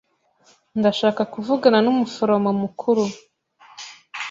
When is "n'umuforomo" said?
1.81-2.49